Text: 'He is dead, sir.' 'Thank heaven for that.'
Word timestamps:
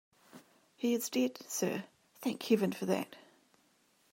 'He 0.77 0.95
is 0.95 1.09
dead, 1.11 1.37
sir.' 1.47 1.83
'Thank 2.21 2.41
heaven 2.41 2.71
for 2.71 2.87
that.' 2.87 3.15